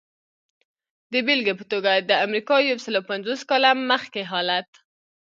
د 1.11 1.13
بېلګې 1.25 1.53
په 1.59 1.65
توګه 1.71 1.91
د 2.09 2.11
امریکا 2.25 2.55
یو 2.69 2.77
سلو 2.85 3.01
پنځوس 3.09 3.41
کاله 3.49 3.69
مخکې 3.91 4.21
حالت. 4.31 4.69